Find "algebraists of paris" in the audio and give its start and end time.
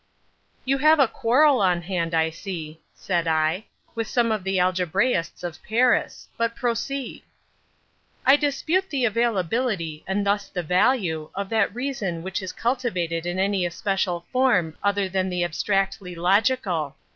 4.59-6.27